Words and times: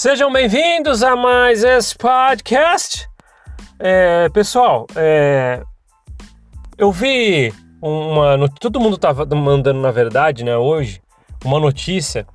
Sejam 0.00 0.32
bem-vindos 0.32 1.02
a 1.02 1.14
mais 1.14 1.62
esse 1.62 1.94
podcast. 1.94 3.06
É, 3.78 4.30
pessoal, 4.30 4.86
é, 4.96 5.62
eu 6.78 6.90
vi 6.90 7.52
uma. 7.82 8.48
Todo 8.58 8.80
mundo 8.80 8.96
estava 8.96 9.26
mandando, 9.26 9.78
na 9.78 9.90
verdade, 9.90 10.42
né, 10.42 10.56
hoje, 10.56 11.02
uma 11.44 11.60
notícia 11.60 12.26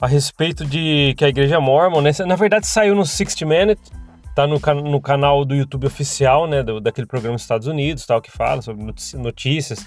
a 0.00 0.06
respeito 0.06 0.64
de 0.64 1.16
que 1.18 1.24
a 1.24 1.28
igreja 1.28 1.58
mormon, 1.58 2.00
né, 2.00 2.12
na 2.24 2.36
verdade 2.36 2.64
saiu 2.68 2.94
no 2.94 3.04
60 3.04 3.44
Minutes, 3.44 3.90
tá 4.32 4.46
no, 4.46 4.60
no 4.88 5.00
canal 5.00 5.44
do 5.44 5.56
YouTube 5.56 5.88
oficial, 5.88 6.46
né, 6.46 6.62
do, 6.62 6.80
daquele 6.80 7.08
programa 7.08 7.34
dos 7.34 7.42
Estados 7.42 7.66
Unidos, 7.66 8.06
tal, 8.06 8.22
que 8.22 8.30
fala 8.30 8.62
sobre 8.62 8.84
notícias. 9.14 9.84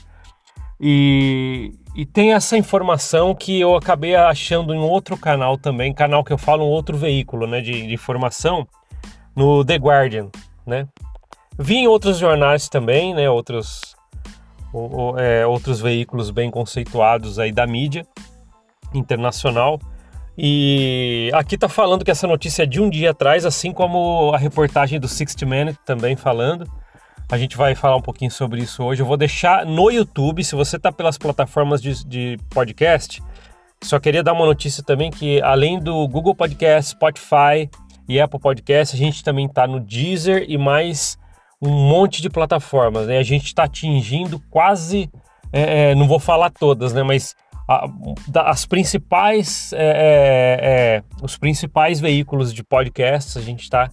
E, 0.79 1.71
e 1.95 2.05
tem 2.05 2.33
essa 2.33 2.57
informação 2.57 3.33
que 3.33 3.59
eu 3.59 3.75
acabei 3.75 4.15
achando 4.15 4.73
em 4.73 4.79
outro 4.79 5.17
canal 5.17 5.57
também, 5.57 5.93
canal 5.93 6.23
que 6.23 6.33
eu 6.33 6.37
falo 6.37 6.65
um 6.65 6.69
outro 6.69 6.97
veículo 6.97 7.47
né, 7.47 7.61
de, 7.61 7.87
de 7.87 7.93
informação, 7.93 8.67
no 9.35 9.65
The 9.65 9.75
Guardian, 9.75 10.29
né? 10.65 10.87
Vi 11.57 11.75
em 11.75 11.87
outros 11.87 12.17
jornais 12.17 12.67
também, 12.67 13.13
né, 13.13 13.29
outros, 13.29 13.95
o, 14.73 15.17
é, 15.17 15.45
outros 15.45 15.79
veículos 15.79 16.29
bem 16.29 16.51
conceituados 16.51 17.39
aí 17.39 17.51
da 17.51 17.65
mídia 17.65 18.05
internacional. 18.93 19.79
E 20.37 21.31
aqui 21.33 21.57
tá 21.57 21.69
falando 21.69 22.03
que 22.03 22.11
essa 22.11 22.27
notícia 22.27 22.63
é 22.63 22.65
de 22.65 22.81
um 22.81 22.89
dia 22.89 23.11
atrás, 23.11 23.45
assim 23.45 23.71
como 23.71 24.33
a 24.33 24.37
reportagem 24.37 24.99
do 24.99 25.07
60 25.07 25.45
Minute 25.45 25.79
também 25.85 26.17
falando. 26.17 26.69
A 27.29 27.37
gente 27.37 27.57
vai 27.57 27.73
falar 27.73 27.95
um 27.95 28.01
pouquinho 28.01 28.29
sobre 28.29 28.61
isso 28.61 28.83
hoje. 28.83 29.01
Eu 29.01 29.05
vou 29.05 29.17
deixar 29.17 29.65
no 29.65 29.89
YouTube, 29.89 30.43
se 30.43 30.55
você 30.55 30.77
está 30.77 30.91
pelas 30.91 31.17
plataformas 31.17 31.81
de, 31.81 32.05
de, 32.05 32.37
podcast, 32.51 33.21
só 33.83 33.99
queria 33.99 34.23
dar 34.23 34.33
uma 34.33 34.45
notícia 34.45 34.83
também 34.83 35.11
que 35.11 35.41
além 35.41 35.79
do 35.79 36.07
Google 36.07 36.35
Podcast, 36.35 36.91
Spotify 36.91 37.69
e 38.07 38.19
Apple 38.19 38.39
Podcast, 38.39 38.95
a 38.95 38.97
gente 38.97 39.23
também 39.23 39.45
está 39.45 39.67
no 39.67 39.79
Deezer 39.79 40.45
e 40.47 40.57
mais 40.57 41.17
um 41.61 41.69
monte 41.69 42.21
de 42.21 42.29
plataformas. 42.29 43.07
Né? 43.07 43.17
A 43.17 43.23
gente 43.23 43.45
está 43.45 43.63
atingindo 43.63 44.39
quase, 44.49 45.09
é, 45.51 45.91
é, 45.91 45.95
não 45.95 46.07
vou 46.07 46.19
falar 46.19 46.51
todas, 46.51 46.93
né? 46.93 47.03
Mas 47.03 47.35
a, 47.67 47.89
as 48.45 48.65
principais, 48.65 49.73
é, 49.73 49.77
é, 49.77 50.59
é, 50.61 51.03
os 51.21 51.37
principais 51.37 51.99
veículos 51.99 52.53
de 52.53 52.63
podcasts 52.63 53.35
a 53.35 53.41
gente 53.41 53.63
está 53.63 53.89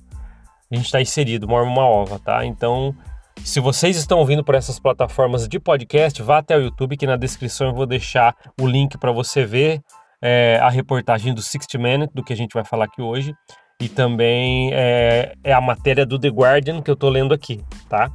a 0.70 0.74
gente 0.74 0.86
está 0.86 1.02
inserido, 1.02 1.46
uma 1.46 1.60
uma 1.62 1.86
ova, 1.86 2.18
tá? 2.18 2.46
Então 2.46 2.94
se 3.44 3.60
vocês 3.60 3.96
estão 3.96 4.18
ouvindo 4.18 4.44
por 4.44 4.54
essas 4.54 4.78
plataformas 4.78 5.48
de 5.48 5.58
podcast, 5.58 6.22
vá 6.22 6.38
até 6.38 6.56
o 6.56 6.62
YouTube, 6.62 6.96
que 6.96 7.06
na 7.06 7.16
descrição 7.16 7.68
eu 7.68 7.74
vou 7.74 7.86
deixar 7.86 8.34
o 8.60 8.66
link 8.66 8.96
para 8.98 9.10
você 9.10 9.44
ver 9.44 9.80
é, 10.20 10.58
a 10.62 10.68
reportagem 10.68 11.34
do 11.34 11.42
60 11.42 11.78
Minutes, 11.78 12.14
do 12.14 12.22
que 12.22 12.32
a 12.32 12.36
gente 12.36 12.54
vai 12.54 12.64
falar 12.64 12.84
aqui 12.84 13.02
hoje. 13.02 13.34
E 13.80 13.88
também 13.88 14.70
é, 14.72 15.34
é 15.42 15.52
a 15.52 15.60
matéria 15.60 16.06
do 16.06 16.18
The 16.18 16.28
Guardian 16.28 16.80
que 16.80 16.90
eu 16.90 16.94
estou 16.94 17.10
lendo 17.10 17.34
aqui, 17.34 17.60
tá? 17.88 18.10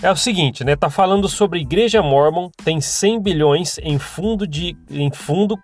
É 0.00 0.10
o 0.12 0.16
seguinte, 0.16 0.62
né? 0.62 0.76
Tá 0.76 0.88
falando 0.88 1.28
sobre 1.28 1.58
Igreja 1.58 2.00
Mormon, 2.00 2.50
tem 2.64 2.80
100 2.80 3.20
bilhões 3.20 3.78
em 3.82 3.98
fundo, 3.98 4.46
de, 4.46 4.76
em 4.88 5.10
fundo 5.10 5.58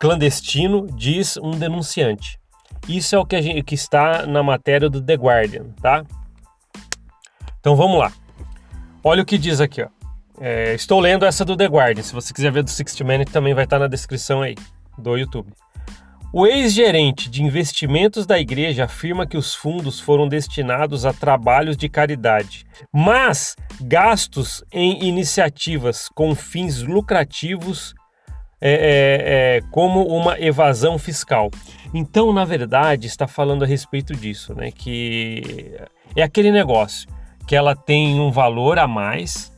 clandestino, 0.00 0.88
diz 0.96 1.36
um 1.36 1.52
denunciante. 1.52 2.40
Isso 2.88 3.14
é 3.14 3.18
o 3.18 3.24
que, 3.24 3.40
gente, 3.40 3.62
que 3.62 3.76
está 3.76 4.26
na 4.26 4.42
matéria 4.42 4.90
do 4.90 5.00
The 5.00 5.14
Guardian, 5.14 5.66
tá? 5.80 6.02
Então 7.60 7.76
vamos 7.76 7.98
lá. 7.98 8.12
Olha 9.04 9.22
o 9.22 9.26
que 9.26 9.38
diz 9.38 9.60
aqui, 9.60 9.82
ó. 9.82 9.88
É, 10.40 10.74
estou 10.74 10.98
lendo 10.98 11.26
essa 11.26 11.44
do 11.44 11.54
The 11.54 11.66
Guardian. 11.66 12.02
Se 12.02 12.14
você 12.14 12.32
quiser 12.32 12.50
ver 12.50 12.62
do 12.62 12.70
60 12.70 13.04
Minutes, 13.04 13.32
também 13.32 13.52
vai 13.52 13.64
estar 13.64 13.78
na 13.78 13.86
descrição 13.86 14.40
aí 14.40 14.56
do 14.96 15.16
YouTube. 15.16 15.52
O 16.32 16.46
ex-gerente 16.46 17.28
de 17.28 17.42
investimentos 17.42 18.24
da 18.24 18.38
igreja 18.38 18.84
afirma 18.84 19.26
que 19.26 19.36
os 19.36 19.54
fundos 19.54 19.98
foram 19.98 20.28
destinados 20.28 21.04
a 21.04 21.12
trabalhos 21.12 21.76
de 21.76 21.88
caridade, 21.88 22.64
mas 22.92 23.56
gastos 23.80 24.62
em 24.72 25.04
iniciativas 25.04 26.08
com 26.08 26.34
fins 26.34 26.82
lucrativos, 26.82 27.94
é, 28.60 28.72
é, 28.72 29.56
é, 29.56 29.60
como 29.72 30.06
uma 30.06 30.40
evasão 30.40 30.98
fiscal. 30.98 31.50
Então, 31.92 32.32
na 32.32 32.44
verdade, 32.44 33.08
está 33.08 33.26
falando 33.26 33.64
a 33.64 33.66
respeito 33.66 34.14
disso, 34.14 34.54
né? 34.54 34.70
Que 34.70 35.76
é 36.14 36.22
aquele 36.22 36.52
negócio 36.52 37.08
que 37.50 37.56
ela 37.56 37.74
tem 37.74 38.20
um 38.20 38.30
valor 38.30 38.78
a 38.78 38.86
mais, 38.86 39.52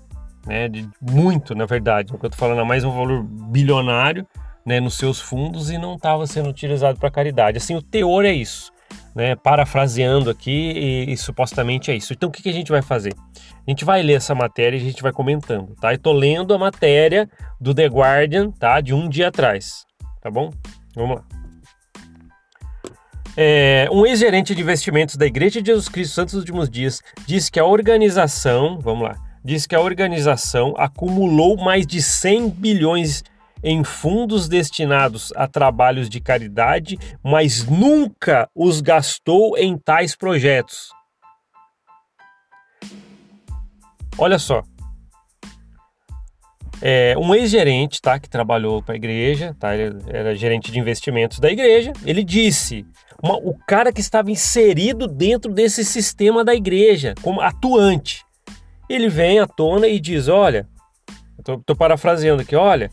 né, 0.47 0.67
de 0.67 0.89
muito, 0.99 1.55
na 1.55 1.67
verdade, 1.67 2.15
o 2.15 2.19
que 2.19 2.25
eu 2.25 2.29
estou 2.29 2.39
falando 2.39 2.63
a 2.63 2.65
mais 2.65 2.85
é 2.85 2.89
um 2.89 2.97
valor 2.97 3.23
bilionário, 3.23 4.27
né, 4.65 4.81
nos 4.81 4.97
seus 4.97 5.21
fundos 5.21 5.71
e 5.71 5.77
não 5.77 5.97
estava 5.97 6.27
sendo 6.27 6.49
utilizado 6.49 6.99
para 6.99 7.11
caridade. 7.11 7.59
Assim, 7.59 7.77
o 7.77 7.83
teor 7.83 8.25
é 8.25 8.33
isso, 8.33 8.73
né, 9.15 9.37
parafraseando 9.37 10.31
aqui 10.31 10.73
e, 10.75 11.13
e, 11.13 11.17
supostamente 11.19 11.91
é 11.91 11.95
isso. 11.95 12.15
Então, 12.15 12.31
o 12.31 12.33
que, 12.33 12.43
que 12.43 12.49
a 12.49 12.55
gente 12.55 12.73
vai 12.73 12.81
fazer? 12.81 13.13
A 13.47 13.71
gente 13.71 13.85
vai 13.85 14.03
ler 14.03 14.15
essa 14.15 14.35
matéria 14.35 14.79
e 14.79 14.81
a 14.81 14.85
gente 14.85 15.03
vai 15.03 15.13
comentando, 15.13 15.75
tá? 15.79 15.95
Tô 15.99 16.13
lendo 16.13 16.55
a 16.55 16.59
matéria 16.59 17.29
do 17.61 17.75
The 17.75 17.89
Guardian, 17.89 18.53
tá? 18.53 18.81
De 18.81 18.95
um 18.95 19.07
dia 19.07 19.29
atrás, 19.29 19.85
tá 20.23 20.31
bom? 20.31 20.49
Vamos 20.97 21.17
lá. 21.17 21.42
É, 23.37 23.89
um 23.91 24.05
ex-gerente 24.05 24.55
de 24.55 24.61
investimentos 24.61 25.17
da 25.17 25.25
Igreja 25.25 25.63
de 25.63 25.69
Jesus 25.69 25.89
Cristo 25.89 26.15
Santos 26.15 26.35
dos 26.35 26.43
Últimos 26.43 26.69
Dias 26.69 27.01
disse 27.27 27.51
que 27.51 27.59
a 27.59 27.65
organização, 27.65 28.79
vamos 28.79 29.05
lá, 29.05 29.17
disse 29.43 29.67
que 29.67 29.75
a 29.75 29.81
organização 29.81 30.75
acumulou 30.77 31.57
mais 31.57 31.87
de 31.87 32.03
100 32.03 32.51
bilhões 32.51 33.25
em 33.65 33.83
fundos 33.85 34.49
destinados 34.49 35.33
a 35.37 35.47
trabalhos 35.47 36.11
de 36.11 36.21
caridade, 36.21 36.99
mas 37.23 37.65
nunca 37.65 38.49
os 38.55 38.81
gastou 38.81 39.57
em 39.57 39.79
tais 39.79 40.15
projetos. 40.17 40.91
Olha 44.19 44.39
só. 44.39 44.63
É, 46.85 47.15
um 47.17 47.33
ex-gerente, 47.33 48.03
tá, 48.03 48.19
que 48.19 48.29
trabalhou 48.29 48.83
para 48.83 48.95
a 48.95 48.97
igreja, 48.97 49.55
tá, 49.59 49.77
ele 49.77 49.97
era 50.09 50.35
gerente 50.35 50.73
de 50.73 50.81
investimentos 50.81 51.39
da 51.39 51.49
igreja, 51.49 51.93
ele 52.05 52.25
disse 52.25 52.85
uma, 53.23 53.37
o 53.37 53.57
cara 53.67 53.93
que 53.93 54.01
estava 54.01 54.33
inserido 54.33 55.07
dentro 55.07 55.53
desse 55.53 55.85
sistema 55.85 56.45
da 56.45 56.55
igreja, 56.55 57.15
como 57.23 57.41
atuante. 57.41 58.25
Ele 58.89 59.09
vem 59.09 59.39
à 59.39 59.47
tona 59.47 59.87
e 59.87 60.01
diz: 60.01 60.27
Olha, 60.27 60.67
estou 61.39 61.77
parafraseando 61.77 62.43
aqui, 62.43 62.57
olha, 62.57 62.91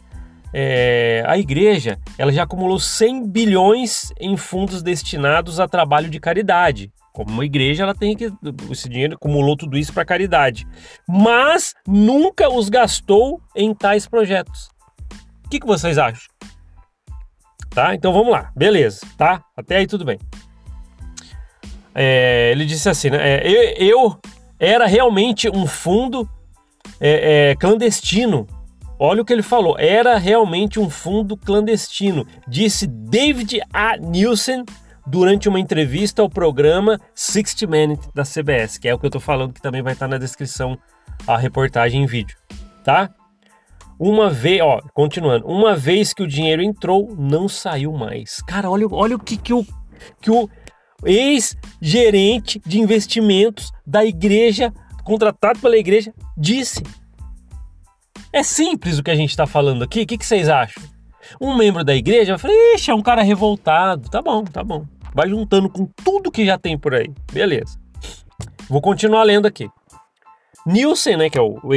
é, 0.54 1.24
a 1.26 1.38
igreja 1.38 1.98
ela 2.18 2.32
já 2.32 2.44
acumulou 2.44 2.80
100 2.80 3.28
bilhões 3.28 4.14
em 4.20 4.38
fundos 4.38 4.84
destinados 4.84 5.60
a 5.60 5.68
trabalho 5.68 6.10
de 6.10 6.20
caridade. 6.20 6.92
Como 7.20 7.34
uma 7.34 7.44
igreja, 7.44 7.84
ela 7.84 7.94
tem 7.94 8.16
que. 8.16 8.32
Esse 8.72 8.88
dinheiro 8.88 9.16
acumulou 9.16 9.58
tudo 9.58 9.78
isso 9.78 9.92
para 9.92 10.06
caridade. 10.06 10.66
Mas 11.06 11.74
nunca 11.86 12.50
os 12.50 12.70
gastou 12.70 13.42
em 13.54 13.74
tais 13.74 14.08
projetos. 14.08 14.70
O 15.46 15.50
que, 15.50 15.60
que 15.60 15.68
vocês 15.68 15.98
acham? 15.98 16.30
tá? 17.70 17.94
Então 17.94 18.12
vamos 18.12 18.32
lá, 18.32 18.52
beleza, 18.56 19.02
tá? 19.18 19.44
Até 19.56 19.78
aí 19.78 19.88
tudo 19.88 20.06
bem. 20.06 20.18
É, 21.94 22.52
ele 22.52 22.66
disse 22.66 22.90
assim, 22.90 23.10
né? 23.10 23.18
É, 23.22 23.48
eu, 23.48 23.88
eu, 23.88 24.20
era 24.58 24.86
realmente 24.86 25.50
um 25.50 25.68
fundo 25.68 26.28
é, 27.00 27.52
é, 27.52 27.56
clandestino. 27.56 28.48
Olha 28.98 29.22
o 29.22 29.26
que 29.26 29.32
ele 29.32 29.42
falou, 29.42 29.78
era 29.78 30.18
realmente 30.18 30.80
um 30.80 30.90
fundo 30.90 31.38
clandestino, 31.38 32.26
disse 32.48 32.86
David 32.86 33.62
A. 33.74 33.98
Nielsen 33.98 34.66
durante 35.10 35.50
uma 35.50 35.60
entrevista 35.60 36.22
ao 36.22 36.30
programa 36.30 37.02
60 37.16 37.66
Minutes 37.66 38.10
da 38.14 38.24
CBS, 38.24 38.78
que 38.78 38.88
é 38.88 38.94
o 38.94 39.00
que 39.00 39.08
eu 39.08 39.10
tô 39.10 39.20
falando, 39.20 39.54
que 39.54 39.62
também 39.62 39.82
vai 39.82 39.94
estar 39.94 40.08
na 40.08 40.20
descrição 40.20 40.78
a 41.26 41.36
reportagem 41.36 42.04
em 42.04 42.06
vídeo, 42.06 42.38
tá? 42.84 43.10
Uma 44.00 44.30
vez, 44.30 44.62
ó, 44.62 44.80
continuando, 44.94 45.46
uma 45.48 45.76
vez 45.76 46.14
que 46.14 46.22
o 46.22 46.28
dinheiro 46.28 46.62
entrou, 46.62 47.16
não 47.18 47.50
saiu 47.50 47.92
mais. 47.92 48.38
Cara, 48.48 48.70
olha, 48.70 48.88
olha 48.90 49.16
o 49.16 49.20
que, 49.20 49.36
que 49.36 49.54
o, 49.54 49.66
que 50.22 50.30
o 50.30 50.48
ex-gerente 51.04 52.62
de 52.66 52.80
investimentos 52.80 53.72
da 53.86 54.06
igreja, 54.06 54.72
contratado 55.04 55.60
pela 55.60 55.76
igreja, 55.76 56.14
disse. 56.38 56.84
É 58.32 58.44
simples 58.44 59.00
o 59.00 59.04
que 59.04 59.12
a 59.12 59.16
gente 59.16 59.32
está 59.32 59.48
falando 59.48 59.84
aqui. 59.84 60.04
O 60.04 60.08
que, 60.08 60.18
que 60.20 60.26
vocês 60.26 60.48
acham? 60.48 60.84
Um 61.42 61.58
membro 61.58 61.84
da 61.84 61.96
igreja 61.96 62.38
vai 62.38 62.40
falar: 62.40 62.54
Ixi, 62.76 62.92
é 62.92 62.96
um 62.96 63.02
cara 63.02 63.24
revoltado. 63.24 64.08
Tá 64.10 64.22
bom, 64.22 64.44
tá 64.44 64.64
bom. 64.64 64.86
Vai 65.14 65.30
juntando 65.30 65.70
com 65.70 65.86
tudo 66.04 66.32
que 66.32 66.46
já 66.46 66.58
tem 66.58 66.78
por 66.78 66.94
aí. 66.94 67.12
Beleza. 67.32 67.80
Vou 68.70 68.82
continuar 68.82 69.24
lendo 69.24 69.48
aqui. 69.48 69.70
Nielsen, 70.66 71.18
né, 71.18 71.30
que 71.30 71.38
é 71.38 71.42
o 71.42 71.74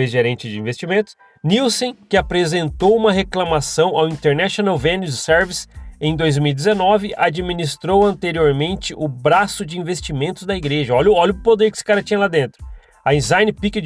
ex-gerente 0.00 0.48
de 0.48 0.58
investimentos, 0.58 1.16
Nielsen, 1.42 1.96
que 2.08 2.16
apresentou 2.16 2.96
uma 2.96 3.10
reclamação 3.10 3.96
ao 3.96 4.08
International 4.08 4.76
Venues 4.78 5.18
Service 5.18 5.66
em 6.00 6.14
2019, 6.14 7.12
administrou 7.16 8.04
anteriormente 8.04 8.94
o 8.96 9.08
braço 9.08 9.66
de 9.66 9.78
investimentos 9.78 10.44
da 10.44 10.56
igreja. 10.56 10.94
Olha, 10.94 11.10
olha 11.10 11.32
o 11.32 11.42
poder 11.42 11.70
que 11.70 11.76
esse 11.76 11.84
cara 11.84 12.02
tinha 12.02 12.20
lá 12.20 12.28
dentro. 12.28 12.64
A 13.04 13.12
Design 13.12 13.52
Peak 13.52 13.78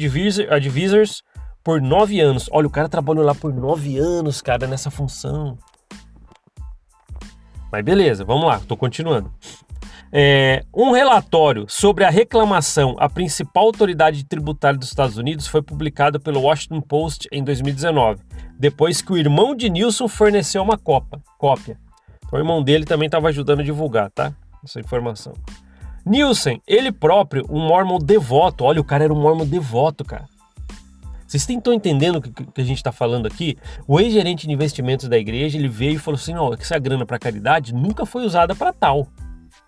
Advisors 0.51 1.23
por 1.63 1.81
nove 1.81 2.19
anos. 2.19 2.49
Olha, 2.51 2.67
o 2.67 2.69
cara 2.69 2.89
trabalhou 2.89 3.23
lá 3.23 3.33
por 3.33 3.51
nove 3.53 3.97
anos, 3.97 4.41
cara, 4.41 4.67
nessa 4.67 4.91
função. 4.91 5.57
Mas 7.73 7.83
beleza, 7.83 8.23
vamos 8.23 8.45
lá, 8.45 8.57
estou 8.57 8.77
continuando. 8.77 9.33
É, 10.11 10.63
um 10.71 10.91
relatório 10.91 11.65
sobre 11.67 12.03
a 12.03 12.09
reclamação 12.11 12.95
à 12.99 13.09
principal 13.09 13.65
autoridade 13.65 14.23
tributária 14.25 14.77
dos 14.77 14.89
Estados 14.89 15.17
Unidos 15.17 15.47
foi 15.47 15.59
publicado 15.63 16.19
pelo 16.19 16.41
Washington 16.41 16.81
Post 16.81 17.27
em 17.31 17.43
2019, 17.43 18.21
depois 18.59 19.01
que 19.01 19.11
o 19.11 19.17
irmão 19.17 19.55
de 19.55 19.71
Nilson 19.71 20.07
forneceu 20.07 20.61
uma 20.61 20.77
copa, 20.77 21.19
cópia. 21.39 21.79
Então, 22.17 22.37
o 22.37 22.39
irmão 22.39 22.61
dele 22.61 22.85
também 22.85 23.07
estava 23.07 23.29
ajudando 23.29 23.61
a 23.61 23.63
divulgar, 23.63 24.11
tá? 24.11 24.31
Essa 24.63 24.79
informação. 24.79 25.33
Nielsen, 26.05 26.61
ele 26.67 26.91
próprio, 26.91 27.43
um 27.49 27.59
mormon 27.59 27.97
devoto. 27.97 28.65
Olha, 28.65 28.79
o 28.79 28.83
cara 28.83 29.05
era 29.05 29.13
um 29.13 29.19
mormon 29.19 29.47
devoto, 29.47 30.05
cara. 30.05 30.25
Vocês 31.33 31.49
estão 31.49 31.73
entendendo 31.73 32.17
o 32.17 32.21
que, 32.21 32.29
que, 32.31 32.61
a 32.61 32.63
gente 32.63 32.77
está 32.77 32.91
falando 32.91 33.25
aqui? 33.25 33.57
O 33.87 33.99
ex-gerente 33.99 34.45
de 34.45 34.53
investimentos 34.53 35.09
da 35.09 35.17
igreja, 35.17 35.57
ele 35.57 35.67
veio 35.67 35.95
e 35.95 35.97
falou 35.97 36.15
assim, 36.15 36.35
ó, 36.35 36.53
essa 36.53 36.77
grana 36.77 37.07
para 37.07 37.17
caridade 37.17 37.73
nunca 37.73 38.05
foi 38.05 38.23
usada 38.23 38.53
para 38.53 38.71
tal. 38.71 39.07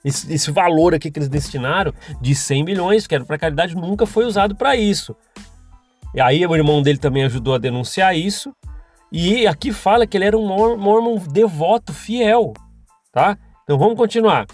Esse, 0.04 0.32
esse, 0.32 0.52
valor 0.52 0.94
aqui 0.94 1.10
que 1.10 1.18
eles 1.18 1.28
destinaram 1.28 1.92
de 2.22 2.36
100 2.36 2.64
milhões, 2.64 3.08
que 3.08 3.16
era 3.16 3.26
para 3.26 3.40
caridade, 3.40 3.76
nunca 3.76 4.06
foi 4.06 4.26
usado 4.26 4.56
para 4.56 4.76
isso. 4.76 5.16
E 6.14 6.22
aí 6.22 6.46
o 6.46 6.56
irmão 6.56 6.84
dele 6.84 7.00
também 7.00 7.24
ajudou 7.24 7.56
a 7.56 7.58
denunciar 7.58 8.16
isso. 8.16 8.54
E 9.12 9.48
aqui 9.48 9.72
fala 9.72 10.06
que 10.06 10.16
ele 10.16 10.26
era 10.26 10.38
um 10.38 10.46
mormon 10.46 11.18
devoto, 11.32 11.92
fiel, 11.94 12.54
tá? 13.12 13.40
Então 13.64 13.76
vamos 13.76 13.98
continuar. 13.98 14.46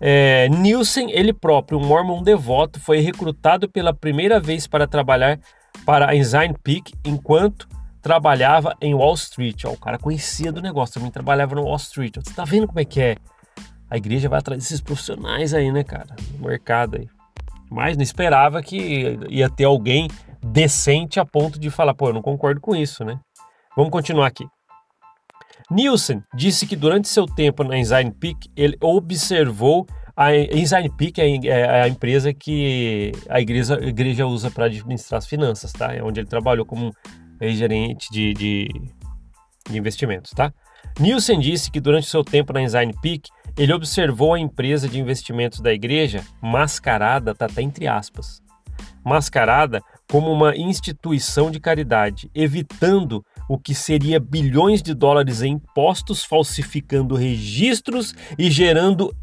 É, 0.00 0.48
Nielsen, 0.50 1.10
ele 1.10 1.32
próprio, 1.32 1.80
um 1.80 1.84
mormon 1.84 2.22
devoto, 2.22 2.78
foi 2.78 3.00
recrutado 3.00 3.68
pela 3.68 3.92
primeira 3.92 4.38
vez 4.38 4.68
para 4.68 4.86
trabalhar 4.86 5.40
para 5.88 6.10
a 6.10 6.14
Ensign 6.14 6.54
Peak 6.62 6.92
enquanto 7.02 7.66
trabalhava 8.02 8.76
em 8.78 8.92
Wall 8.92 9.14
Street. 9.14 9.64
Ó, 9.64 9.70
o 9.70 9.78
cara 9.78 9.98
conhecia 9.98 10.52
do 10.52 10.60
negócio, 10.60 10.96
também 10.96 11.10
trabalhava 11.10 11.54
no 11.54 11.62
Wall 11.62 11.76
Street. 11.76 12.14
Você 12.16 12.34
tá 12.34 12.44
vendo 12.44 12.66
como 12.66 12.78
é 12.78 12.84
que 12.84 13.00
é? 13.00 13.16
A 13.88 13.96
igreja 13.96 14.28
vai 14.28 14.38
atrás 14.38 14.62
desses 14.62 14.82
profissionais 14.82 15.54
aí, 15.54 15.72
né, 15.72 15.82
cara? 15.82 16.14
No 16.38 16.46
mercado 16.46 16.98
aí. 16.98 17.08
Mas 17.70 17.96
não 17.96 18.02
esperava 18.02 18.60
que 18.60 19.18
ia 19.30 19.48
ter 19.48 19.64
alguém 19.64 20.10
decente 20.42 21.18
a 21.18 21.24
ponto 21.24 21.58
de 21.58 21.70
falar, 21.70 21.94
pô, 21.94 22.10
eu 22.10 22.12
não 22.12 22.20
concordo 22.20 22.60
com 22.60 22.76
isso, 22.76 23.02
né? 23.02 23.18
Vamos 23.74 23.90
continuar 23.90 24.26
aqui. 24.26 24.46
Nielsen 25.70 26.22
disse 26.34 26.66
que 26.66 26.76
durante 26.76 27.08
seu 27.08 27.24
tempo 27.24 27.64
na 27.64 27.78
Ensign 27.78 28.10
Peak, 28.10 28.50
ele 28.54 28.76
observou 28.82 29.86
a 30.20 30.34
Ensign 30.34 30.90
Peak 30.90 31.20
é, 31.20 31.46
é 31.46 31.82
a 31.82 31.88
empresa 31.88 32.34
que 32.34 33.12
a 33.28 33.40
igreja, 33.40 33.78
a 33.78 33.86
igreja 33.86 34.26
usa 34.26 34.50
para 34.50 34.64
administrar 34.64 35.18
as 35.18 35.28
finanças, 35.28 35.72
tá? 35.72 35.94
É 35.94 36.02
onde 36.02 36.18
ele 36.18 36.26
trabalhou 36.26 36.66
como 36.66 36.92
gerente 37.40 38.10
de, 38.10 38.34
de, 38.34 38.68
de 39.70 39.78
investimentos, 39.78 40.32
tá? 40.32 40.52
Nielsen 40.98 41.38
disse 41.38 41.70
que 41.70 41.80
durante 41.80 42.08
seu 42.08 42.24
tempo 42.24 42.52
na 42.52 42.60
Ensign 42.60 42.92
Peak, 43.00 43.30
ele 43.56 43.72
observou 43.72 44.34
a 44.34 44.40
empresa 44.40 44.88
de 44.88 44.98
investimentos 44.98 45.60
da 45.60 45.72
igreja 45.72 46.24
mascarada, 46.42 47.32
tá 47.32 47.46
até 47.46 47.62
entre 47.62 47.86
aspas, 47.86 48.42
mascarada 49.04 49.80
como 50.10 50.32
uma 50.32 50.56
instituição 50.56 51.48
de 51.48 51.60
caridade, 51.60 52.28
evitando 52.34 53.24
o 53.48 53.56
que 53.56 53.72
seria 53.72 54.18
bilhões 54.18 54.82
de 54.82 54.94
dólares 54.94 55.42
em 55.42 55.52
impostos, 55.52 56.24
falsificando 56.24 57.14
registros 57.14 58.16
e 58.36 58.50
gerando 58.50 59.14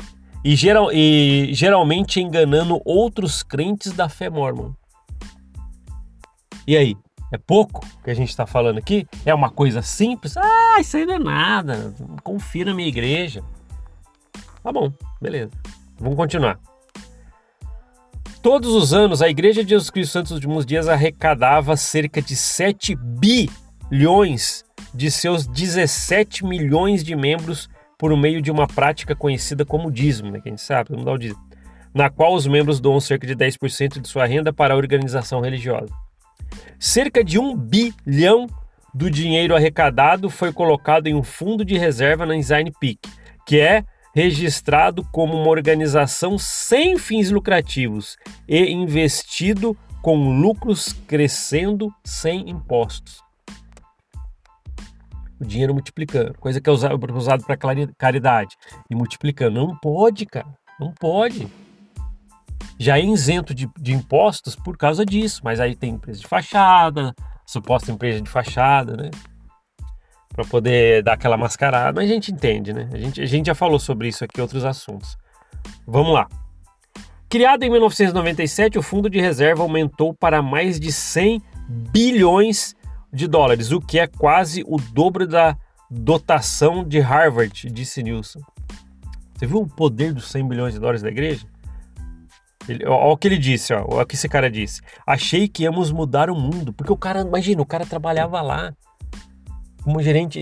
e, 0.46 0.56
geral, 0.56 0.92
e 0.94 1.50
geralmente 1.56 2.22
enganando 2.22 2.80
outros 2.86 3.42
crentes 3.42 3.92
da 3.94 4.08
fé 4.08 4.30
mormon. 4.30 4.74
E 6.68 6.78
aí? 6.78 6.96
É 7.34 7.38
pouco 7.40 7.84
que 8.04 8.12
a 8.12 8.14
gente 8.14 8.30
está 8.30 8.46
falando 8.46 8.78
aqui? 8.78 9.08
É 9.26 9.34
uma 9.34 9.50
coisa 9.50 9.82
simples? 9.82 10.38
Ah, 10.38 10.78
isso 10.80 10.98
aí 10.98 11.06
não 11.08 11.16
é 11.16 11.20
nada. 11.20 11.92
Confia 12.24 12.64
na 12.64 12.76
minha 12.76 12.88
igreja. 12.88 13.44
Tá 14.62 14.72
bom, 14.72 14.94
beleza. 15.20 15.50
Vamos 16.00 16.16
continuar. 16.16 16.60
Todos 18.44 18.76
os 18.76 18.94
anos, 18.94 19.24
a 19.24 19.28
Igreja 19.28 19.64
de 19.64 19.72
Jesus 19.72 19.90
Cristo 19.90 20.12
Santos 20.12 20.30
dos 20.30 20.38
Últimos 20.38 20.64
Dias 20.64 20.88
arrecadava 20.88 21.76
cerca 21.76 22.22
de 22.22 22.36
7 22.36 22.96
bilhões 22.96 24.64
de 24.94 25.10
seus 25.10 25.48
17 25.48 26.46
milhões 26.46 27.04
de 27.04 27.16
membros 27.16 27.68
por 27.98 28.16
meio 28.16 28.42
de 28.42 28.52
uma 28.52 28.68
prática 28.68 29.16
conhecida 29.16 29.66
como 29.66 29.92
dízimo, 29.92 30.32
né? 30.32 30.42
Sabe, 30.58 30.90
vamos 30.92 31.06
dar 31.06 31.14
o 31.14 31.18
dízimo, 31.18 31.42
na 31.94 32.10
qual 32.10 32.34
os 32.34 32.46
membros 32.46 32.80
doam 32.80 33.00
cerca 33.00 33.26
de 33.26 33.36
10% 33.36 34.02
de 34.02 34.08
sua 34.08 34.26
renda 34.26 34.52
para 34.52 34.74
a 34.74 34.78
organização 34.78 35.42
religiosa. 35.42 35.94
Cerca 36.80 37.24
de 37.24 37.40
um 37.40 37.56
bilhão 37.56 38.48
do 38.94 39.10
dinheiro 39.10 39.56
arrecadado 39.56 40.30
foi 40.30 40.54
colocado 40.54 41.08
em 41.08 41.16
um 41.16 41.24
fundo 41.24 41.66
de 41.66 41.78
reserva 41.78 42.26
na 42.26 42.36
Design 42.36 42.72
Peak, 42.80 43.00
que 43.46 43.60
é 43.60 43.84
registrado 44.16 45.04
como 45.12 45.34
uma 45.34 45.50
organização 45.50 46.38
sem 46.38 46.98
fins 46.98 47.30
lucrativos 47.30 48.16
e 48.48 48.72
investido 48.72 49.78
com 50.02 50.40
lucros 50.40 50.94
crescendo 51.06 51.94
sem 52.04 52.50
impostos. 52.50 53.25
O 55.40 55.46
dinheiro 55.46 55.74
multiplicando, 55.74 56.34
coisa 56.40 56.62
que 56.62 56.70
é 56.70 56.72
usado, 56.72 57.44
para 57.46 57.58
caridade 57.98 58.56
e 58.90 58.96
multiplicando. 58.96 59.56
Não 59.56 59.76
pode, 59.78 60.26
cara, 60.26 60.48
não 60.80 60.94
pode. 60.94 61.48
Já 62.80 62.98
é 62.98 63.04
isento 63.04 63.54
de, 63.54 63.70
de 63.78 63.94
impostos 63.94 64.56
por 64.56 64.78
causa 64.78 65.06
disso, 65.06 65.42
mas 65.44 65.60
aí 65.60 65.76
tem 65.76 65.96
empresa 65.96 66.20
de 66.20 66.28
fachada, 66.28 67.14
suposta 67.46 67.92
empresa 67.92 68.22
de 68.22 68.30
fachada, 68.30 68.96
né? 68.96 69.12
para 70.36 70.44
poder 70.44 71.02
dar 71.02 71.14
aquela 71.14 71.38
mascarada, 71.38 71.94
mas 72.02 72.10
a 72.10 72.14
gente 72.14 72.30
entende, 72.30 72.74
né? 72.74 72.90
A 72.92 72.98
gente, 72.98 73.22
a 73.22 73.26
gente 73.26 73.46
já 73.46 73.56
falou 73.56 73.80
sobre 73.80 74.10
isso 74.10 74.22
aqui, 74.26 74.42
outros 74.42 74.66
assuntos. 74.66 75.18
Vamos 75.88 76.14
lá. 76.14 76.28
Criado 77.30 77.64
em 77.64 77.70
1997, 77.70 78.78
o 78.78 78.82
fundo 78.82 79.10
de 79.10 79.20
reserva 79.20 79.64
aumentou 79.64 80.14
para 80.14 80.42
mais 80.42 80.78
de 80.78 80.92
100 80.92 81.42
bilhões 81.70 82.76
de 83.16 83.28
dólares, 83.28 83.72
o 83.72 83.80
que 83.80 83.98
é 84.00 84.08
quase 84.08 84.64
o 84.68 84.78
dobro 84.78 85.28
da 85.28 85.58
dotação 85.90 86.84
de 86.84 87.00
Harvard, 87.00 87.70
disse 87.72 88.04
Nilson. 88.04 88.40
Você 89.34 89.46
viu 89.48 89.62
o 89.62 89.68
poder 89.68 90.14
dos 90.14 90.30
100 90.30 90.48
bilhões 90.48 90.74
de 90.74 90.80
dólares 90.80 91.02
da 91.02 91.10
igreja? 91.10 91.48
Olha 92.88 93.14
o 93.14 93.18
que 93.18 93.28
ele 93.28 93.38
disse, 93.38 93.74
ó, 93.74 93.84
o 93.84 94.06
que 94.06 94.16
esse 94.16 94.28
cara 94.28 94.50
disse. 94.50 94.82
Achei 95.06 95.48
que 95.48 95.64
íamos 95.64 95.92
mudar 95.92 96.30
o 96.30 96.36
mundo, 96.36 96.74
porque 96.74 96.92
o 96.92 96.98
cara, 96.98 97.22
imagina, 97.22 97.62
o 97.62 97.66
cara 97.66 97.86
trabalhava 97.86 98.42
lá 98.42 98.74
como 99.84 100.02
gerente, 100.02 100.42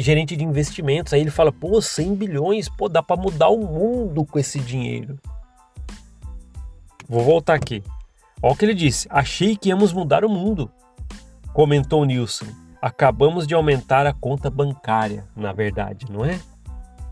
gerente 0.00 0.36
de 0.36 0.44
investimentos. 0.44 1.12
Aí 1.12 1.20
ele 1.20 1.30
fala, 1.30 1.50
pô, 1.50 1.82
100 1.82 2.14
bilhões, 2.14 2.68
pô, 2.68 2.88
dá 2.88 3.02
para 3.02 3.20
mudar 3.20 3.48
o 3.48 3.58
mundo 3.58 4.24
com 4.24 4.38
esse 4.38 4.60
dinheiro. 4.60 5.18
Vou 7.08 7.24
voltar 7.24 7.54
aqui. 7.54 7.82
Olha 8.40 8.52
o 8.52 8.56
que 8.56 8.64
ele 8.64 8.74
disse. 8.74 9.08
Achei 9.10 9.56
que 9.56 9.70
íamos 9.70 9.92
mudar 9.92 10.24
o 10.24 10.28
mundo, 10.28 10.70
comentou 11.52 12.04
Nilson. 12.04 12.46
Acabamos 12.80 13.46
de 13.46 13.54
aumentar 13.54 14.06
a 14.06 14.12
conta 14.12 14.48
bancária, 14.48 15.26
na 15.34 15.52
verdade, 15.52 16.06
não 16.10 16.24
é? 16.24 16.38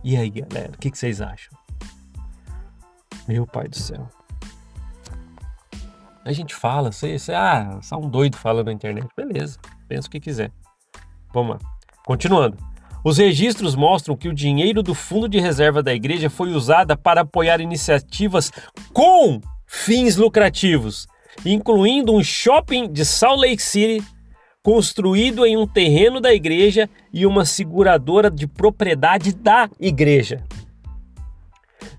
E 0.05 0.16
aí, 0.16 0.31
galera, 0.31 0.71
o 0.73 0.78
que, 0.78 0.90
que 0.90 0.99
vocês 0.99 1.21
acham? 1.21 1.52
Meu 3.26 3.47
pai 3.47 3.66
do 3.66 3.76
céu. 3.76 4.09
A 6.25 6.33
gente 6.33 6.55
fala, 6.55 6.93
você, 6.93 7.19
você 7.19 7.33
ah, 7.35 7.78
só 7.83 7.99
um 7.99 8.09
doido 8.09 8.37
falando 8.37 8.66
na 8.66 8.73
internet. 8.73 9.07
Beleza, 9.16 9.59
pensa 9.88 10.07
o 10.07 10.11
que 10.11 10.21
quiser. 10.21 10.52
Vamos 11.33 11.57
lá. 11.57 11.71
Continuando. 12.05 12.57
Os 13.05 13.19
registros 13.19 13.76
mostram 13.76 14.16
que 14.16 14.28
o 14.28 14.35
dinheiro 14.35 14.83
do 14.83 14.95
fundo 14.95 15.28
de 15.28 15.38
reserva 15.38 15.83
da 15.83 15.95
igreja 15.95 16.28
foi 16.28 16.52
usado 16.52 16.97
para 16.97 17.21
apoiar 17.21 17.61
iniciativas 17.61 18.50
com 18.93 19.40
fins 19.66 20.16
lucrativos, 20.16 21.07
incluindo 21.45 22.12
um 22.12 22.23
shopping 22.23 22.93
de 22.93 23.05
Salt 23.05 23.40
Lake 23.40 23.62
City 23.62 24.05
construído 24.67 25.47
em 25.47 25.57
um 25.57 25.65
terreno 25.65 26.21
da 26.21 26.35
igreja 26.35 26.91
e 27.13 27.25
uma 27.25 27.45
seguradora 27.45 28.29
de 28.29 28.49
propriedade 28.49 29.33
da 29.33 29.71
igreja. 29.79 30.43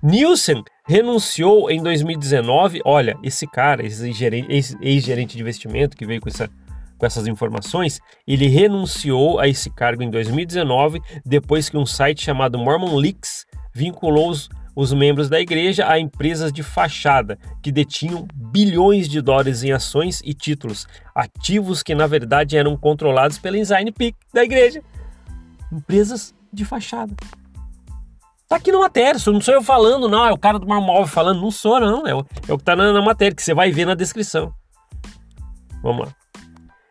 Nielsen 0.03 0.61
renunciou 0.85 1.71
em 1.71 1.81
2019. 1.81 2.81
Olha, 2.83 3.17
esse 3.23 3.47
cara, 3.47 3.85
esse 3.85 4.77
ex-gerente 4.81 5.37
de 5.37 5.41
investimento 5.41 5.95
que 5.95 6.05
veio 6.05 6.19
com 6.19 6.27
essa 6.27 6.49
com 6.97 7.05
essas 7.05 7.27
informações, 7.27 7.99
ele 8.27 8.47
renunciou 8.47 9.39
a 9.39 9.47
esse 9.47 9.69
cargo 9.69 10.01
em 10.01 10.09
2019, 10.09 10.99
depois 11.23 11.69
que 11.69 11.77
um 11.77 11.85
site 11.85 12.25
chamado 12.25 12.57
Mormon 12.57 12.95
Leaks 12.95 13.45
vinculou 13.73 14.31
os, 14.31 14.49
os 14.77 14.93
membros 14.93 15.27
da 15.27 15.41
igreja 15.41 15.89
a 15.89 15.99
empresas 15.99 16.53
de 16.53 16.61
fachada 16.61 17.39
que 17.63 17.71
detinham 17.71 18.27
bilhões 18.31 19.09
de 19.09 19.19
dólares 19.21 19.63
em 19.63 19.71
ações 19.71 20.21
e 20.23 20.35
títulos, 20.35 20.85
ativos 21.15 21.81
que 21.81 21.95
na 21.95 22.05
verdade 22.05 22.55
eram 22.55 22.77
controlados 22.77 23.39
pela 23.39 23.57
Design 23.57 23.91
Peak 23.91 24.15
da 24.31 24.43
igreja. 24.43 24.83
Empresas 25.73 26.31
de 26.53 26.63
fachada. 26.63 27.11
Tá 28.47 28.57
aqui 28.57 28.71
na 28.71 28.77
matéria, 28.77 29.19
não 29.25 29.41
sou 29.41 29.55
eu 29.55 29.63
falando, 29.63 30.07
não, 30.07 30.23
é 30.23 30.31
o 30.31 30.37
cara 30.37 30.59
do 30.59 30.67
Marmol 30.67 31.07
falando, 31.07 31.41
não 31.41 31.49
sou 31.49 31.79
não, 31.79 32.05
é 32.05 32.13
o, 32.13 32.23
é 32.47 32.53
o 32.53 32.57
que 32.59 32.63
tá 32.63 32.75
na, 32.75 32.93
na 32.93 33.01
matéria, 33.01 33.35
que 33.35 33.41
você 33.41 33.55
vai 33.55 33.71
ver 33.71 33.85
na 33.85 33.95
descrição. 33.95 34.53
Vamos 35.81 36.05
lá. 36.05 36.13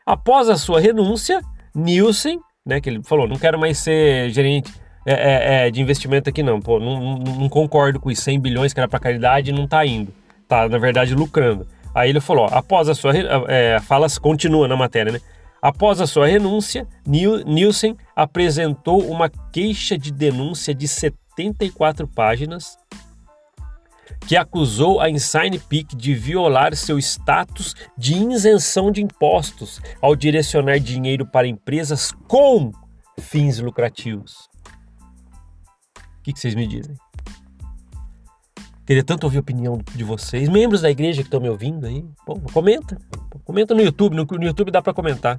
Após 0.04 0.48
a 0.48 0.56
sua 0.56 0.80
renúncia, 0.80 1.40
Nielsen, 1.72 2.40
né, 2.66 2.80
que 2.80 2.90
ele 2.90 3.00
falou, 3.04 3.28
não 3.28 3.36
quero 3.36 3.60
mais 3.60 3.78
ser 3.78 4.28
gerente 4.30 4.74
é, 5.06 5.12
é, 5.12 5.66
é, 5.66 5.70
de 5.70 5.80
investimento 5.80 6.28
aqui 6.28 6.42
não. 6.42 6.60
Pô, 6.60 6.80
não, 6.80 7.16
não, 7.18 7.48
concordo 7.48 8.00
com 8.00 8.08
os 8.08 8.18
100 8.18 8.40
bilhões 8.40 8.72
que 8.72 8.80
era 8.80 8.88
para 8.88 8.98
caridade 8.98 9.52
não 9.52 9.66
tá 9.66 9.86
indo. 9.86 10.12
Tá, 10.48 10.68
na 10.68 10.78
verdade, 10.78 11.14
lucrando. 11.14 11.66
Aí 11.94 12.10
ele 12.10 12.20
falou, 12.20 12.48
ó, 12.50 12.58
após 12.58 12.88
a 12.88 12.94
sua... 12.94 13.12
É, 13.48 13.78
fala, 13.80 14.08
continua 14.20 14.66
na 14.66 14.76
matéria, 14.76 15.12
né? 15.12 15.20
Após 15.62 16.00
a 16.00 16.06
sua 16.06 16.26
renúncia, 16.26 16.86
Nielsen 17.06 17.96
apresentou 18.14 19.02
uma 19.08 19.30
queixa 19.52 19.96
de 19.96 20.12
denúncia 20.12 20.74
de 20.74 20.86
74 20.86 22.06
páginas 22.06 22.76
que 24.26 24.36
acusou 24.36 25.00
a 25.00 25.08
Insign 25.08 25.58
Peak 25.58 25.96
de 25.96 26.14
violar 26.14 26.74
seu 26.74 26.98
status 26.98 27.74
de 27.96 28.14
isenção 28.14 28.90
de 28.90 29.02
impostos 29.02 29.80
ao 30.00 30.16
direcionar 30.16 30.78
dinheiro 30.78 31.24
para 31.24 31.46
empresas 31.46 32.12
com 32.26 32.72
fins 33.18 33.58
lucrativos. 33.58 34.48
O 36.26 36.34
que, 36.34 36.40
vocês 36.40 36.56
me 36.56 36.66
dizem? 36.66 36.96
Queria 38.84 39.04
tanto 39.04 39.24
ouvir 39.24 39.36
a 39.36 39.40
opinião 39.40 39.78
de 39.94 40.02
vocês, 40.02 40.48
membros 40.48 40.80
da 40.80 40.90
igreja 40.90 41.22
que 41.22 41.28
estão 41.28 41.40
me 41.40 41.48
ouvindo 41.48 41.86
aí. 41.86 42.04
Pô, 42.24 42.36
comenta. 42.52 42.98
Comenta 43.44 43.74
no 43.74 43.80
YouTube, 43.80 44.16
no, 44.16 44.24
no 44.24 44.44
YouTube 44.44 44.72
dá 44.72 44.82
para 44.82 44.92
comentar. 44.92 45.38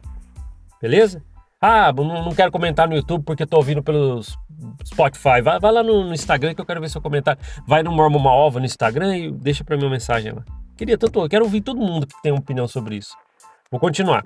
Beleza? 0.82 1.22
Ah, 1.60 1.92
não, 1.92 2.34
quero 2.34 2.52
comentar 2.52 2.88
no 2.88 2.96
YouTube 2.96 3.24
porque 3.26 3.44
estou 3.44 3.60
ouvindo 3.60 3.84
pelos 3.84 4.38
Spotify. 4.86 5.42
Vai, 5.44 5.60
vai 5.60 5.72
lá 5.72 5.84
no, 5.84 6.06
no, 6.06 6.14
Instagram 6.14 6.54
que 6.56 6.62
eu 6.62 6.66
quero 6.66 6.80
ver 6.80 6.90
seu 6.90 7.02
comentário. 7.02 7.42
Vai 7.68 7.84
no 7.84 7.92
Mormon 7.92 8.20
Maova 8.20 8.60
no 8.60 8.66
Instagram 8.66 9.18
e 9.18 9.32
deixa 9.32 9.64
para 9.64 9.76
mim 9.76 9.84
uma 9.84 9.92
mensagem 9.92 10.32
lá. 10.32 10.44
Queria 10.78 10.98
tanto, 10.98 11.28
quero 11.28 11.44
ouvir 11.44 11.62
todo 11.62 11.80
mundo 11.80 12.08
que 12.08 12.22
tem 12.22 12.32
uma 12.32 12.40
opinião 12.40 12.68
sobre 12.68 12.96
isso. 12.96 13.14
Vou 13.70 13.80
continuar. 13.80 14.26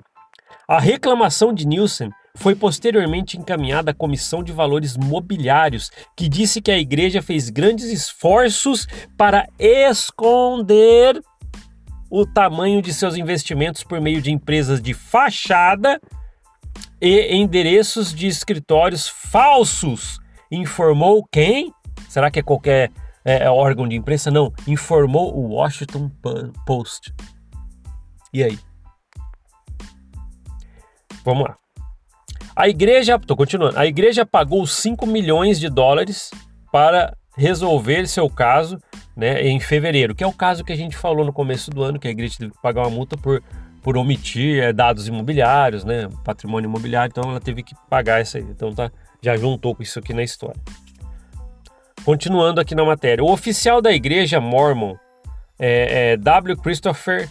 A 0.68 0.78
reclamação 0.78 1.52
de 1.52 1.66
Nielsen 1.66 2.10
foi 2.36 2.54
posteriormente 2.54 3.36
encaminhada 3.36 3.90
à 3.90 3.94
Comissão 3.94 4.42
de 4.42 4.52
Valores 4.52 4.96
Mobiliários, 4.96 5.90
que 6.16 6.28
disse 6.28 6.60
que 6.60 6.70
a 6.70 6.78
igreja 6.78 7.22
fez 7.22 7.50
grandes 7.50 7.86
esforços 7.86 8.86
para 9.16 9.46
esconder 9.58 11.22
o 12.10 12.26
tamanho 12.26 12.82
de 12.82 12.92
seus 12.92 13.16
investimentos 13.16 13.82
por 13.82 14.00
meio 14.00 14.20
de 14.20 14.30
empresas 14.30 14.82
de 14.82 14.92
fachada 14.92 16.00
e 17.00 17.34
endereços 17.34 18.14
de 18.14 18.26
escritórios 18.26 19.08
falsos. 19.08 20.18
Informou 20.50 21.26
quem? 21.30 21.72
Será 22.08 22.30
que 22.30 22.38
é 22.38 22.42
qualquer 22.42 22.90
é, 23.24 23.44
é, 23.44 23.50
órgão 23.50 23.88
de 23.88 23.96
imprensa? 23.96 24.30
Não. 24.30 24.52
Informou 24.66 25.34
o 25.34 25.54
Washington 25.54 26.10
Post. 26.66 27.14
E 28.32 28.44
aí? 28.44 28.58
Vamos 31.24 31.44
lá. 31.44 31.61
A 32.54 32.68
igreja, 32.68 33.16
estou 33.16 33.36
continuando, 33.36 33.78
a 33.78 33.86
igreja 33.86 34.26
pagou 34.26 34.66
5 34.66 35.06
milhões 35.06 35.58
de 35.58 35.68
dólares 35.68 36.30
para 36.70 37.16
resolver 37.36 38.06
seu 38.06 38.28
caso 38.28 38.78
né, 39.16 39.42
em 39.42 39.58
fevereiro, 39.58 40.14
que 40.14 40.22
é 40.22 40.26
o 40.26 40.32
caso 40.32 40.62
que 40.62 40.72
a 40.72 40.76
gente 40.76 40.96
falou 40.96 41.24
no 41.24 41.32
começo 41.32 41.70
do 41.70 41.82
ano, 41.82 41.98
que 41.98 42.08
a 42.08 42.10
igreja 42.10 42.36
teve 42.38 42.52
que 42.52 42.62
pagar 42.62 42.82
uma 42.82 42.90
multa 42.90 43.16
por 43.16 43.42
por 43.82 43.96
omitir 43.96 44.62
é, 44.62 44.72
dados 44.72 45.08
imobiliários, 45.08 45.84
né, 45.84 46.08
patrimônio 46.24 46.68
imobiliário, 46.68 47.10
então 47.10 47.28
ela 47.28 47.40
teve 47.40 47.62
que 47.62 47.74
pagar 47.90 48.22
isso 48.22 48.36
aí. 48.36 48.44
Então 48.44 48.72
tá, 48.72 48.90
já 49.20 49.36
juntou 49.36 49.74
com 49.74 49.82
isso 49.82 49.98
aqui 49.98 50.14
na 50.14 50.22
história. 50.22 50.60
Continuando 52.04 52.60
aqui 52.60 52.74
na 52.74 52.84
matéria, 52.84 53.24
o 53.24 53.30
oficial 53.30 53.82
da 53.82 53.92
igreja 53.92 54.40
Mormon, 54.40 54.94
é, 55.58 56.12
é 56.12 56.16
W. 56.16 56.56
Christopher 56.56 57.28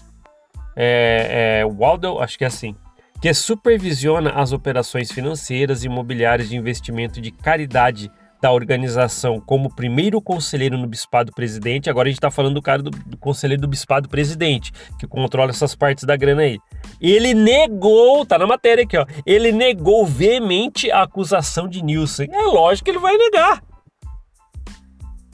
é, 0.75 1.63
Waldel, 1.65 2.21
acho 2.21 2.37
que 2.37 2.43
é 2.43 2.47
assim, 2.47 2.75
que 3.21 3.33
supervisiona 3.35 4.31
as 4.31 4.51
operações 4.51 5.11
financeiras 5.11 5.83
e 5.83 5.85
imobiliárias 5.85 6.49
de 6.49 6.57
investimento 6.57 7.21
de 7.21 7.31
caridade 7.31 8.11
da 8.41 8.51
organização 8.51 9.39
como 9.39 9.73
primeiro 9.73 10.19
conselheiro 10.19 10.75
no 10.75 10.87
bispado 10.87 11.31
presidente. 11.31 11.91
Agora 11.91 12.07
a 12.07 12.09
gente 12.09 12.17
está 12.17 12.31
falando 12.31 12.55
do 12.55 12.61
cara 12.61 12.81
do, 12.81 12.89
do, 12.89 13.15
conselheiro 13.17 13.61
do 13.61 13.67
bispado 13.67 14.09
presidente, 14.09 14.71
que 14.97 15.05
controla 15.05 15.51
essas 15.51 15.75
partes 15.75 16.03
da 16.03 16.17
grana 16.17 16.41
aí. 16.41 16.57
Ele 16.99 17.35
negou, 17.35 18.25
tá 18.25 18.39
na 18.39 18.47
matéria 18.47 18.83
aqui, 18.83 18.97
ó. 18.97 19.05
Ele 19.23 19.51
negou 19.51 20.03
veemente 20.03 20.89
a 20.89 21.03
acusação 21.03 21.67
de 21.67 21.83
Nielsen. 21.83 22.27
É 22.33 22.41
lógico 22.41 22.85
que 22.85 22.91
ele 22.91 22.97
vai 22.97 23.15
negar. 23.15 23.61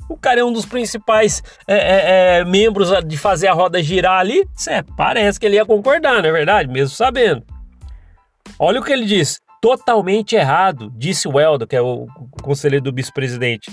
O 0.10 0.18
cara 0.18 0.42
é 0.42 0.44
um 0.44 0.52
dos 0.52 0.66
principais 0.66 1.42
é, 1.66 1.76
é, 1.76 2.40
é, 2.40 2.46
membros 2.46 2.90
de 3.06 3.18
fazer 3.18 3.48
a 3.48 3.54
roda 3.54 3.82
girar 3.82 4.20
ali. 4.20 4.46
Cê, 4.54 4.84
parece 4.98 5.40
que 5.40 5.46
ele 5.46 5.56
ia 5.56 5.66
concordar, 5.66 6.22
não 6.22 6.30
é 6.30 6.32
verdade? 6.34 6.70
Mesmo 6.70 6.94
sabendo. 6.94 7.57
Olha 8.60 8.80
o 8.80 8.84
que 8.84 8.92
ele 8.92 9.06
diz 9.06 9.40
totalmente 9.62 10.36
errado, 10.36 10.92
disse 10.96 11.28
o 11.28 11.40
Eldo, 11.40 11.68
que 11.68 11.76
é 11.76 11.82
o 11.82 12.08
conselheiro 12.42 12.84
do 12.84 12.94
vice-presidente, 12.94 13.72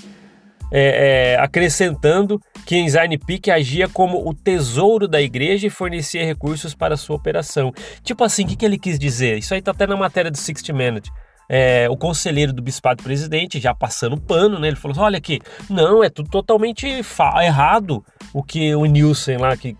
é, 0.72 1.34
é, 1.34 1.40
acrescentando 1.40 2.40
que 2.66 2.76
Ensign 2.76 3.16
Peak 3.18 3.50
agia 3.50 3.88
como 3.88 4.28
o 4.28 4.34
tesouro 4.34 5.06
da 5.06 5.20
igreja 5.20 5.66
e 5.66 5.70
fornecia 5.70 6.24
recursos 6.24 6.74
para 6.74 6.96
sua 6.96 7.16
operação. 7.16 7.72
Tipo 8.02 8.24
assim, 8.24 8.44
o 8.44 8.48
que, 8.48 8.56
que 8.56 8.64
ele 8.64 8.78
quis 8.78 8.98
dizer? 8.98 9.38
Isso 9.38 9.54
aí 9.54 9.62
tá 9.62 9.70
até 9.70 9.86
na 9.86 9.96
matéria 9.96 10.30
do 10.30 10.36
60 10.36 10.72
Minutes. 10.72 11.10
É, 11.48 11.86
o 11.90 11.96
conselheiro 11.96 12.54
do 12.54 12.62
bispado 12.62 13.02
presidente, 13.02 13.60
já 13.60 13.74
passando 13.74 14.18
pano, 14.18 14.58
né? 14.58 14.68
Ele 14.68 14.76
falou 14.76 14.92
assim, 14.92 15.02
olha 15.02 15.18
aqui, 15.18 15.40
não, 15.68 16.02
é 16.02 16.08
tudo 16.08 16.30
totalmente 16.30 16.86
errado 16.86 18.02
o 18.32 18.42
que 18.42 18.74
o 18.74 18.86
Nielsen 18.86 19.36
lá, 19.36 19.54
que 19.54 19.76